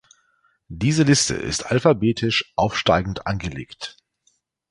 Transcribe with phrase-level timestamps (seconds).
[0.71, 3.97] Diese Liste ist alphabetisch aufsteigend angelegt.